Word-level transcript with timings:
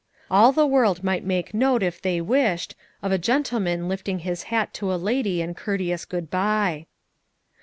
All 0.31 0.51
the 0.51 0.65
world 0.65 1.03
might 1.03 1.23
make 1.23 1.53
note 1.53 1.83
if 1.83 2.01
they 2.01 2.21
wished, 2.21 2.73
of 3.03 3.11
a 3.11 3.19
gentleman 3.19 3.87
lifting 3.87 4.17
his 4.17 4.41
hat 4.49 4.73
to 4.73 4.91
a 4.91 4.95
lady 4.97 5.43
in 5.43 5.53
courteous 5.53 6.05
good 6.05 6.31
bye. 6.31 6.87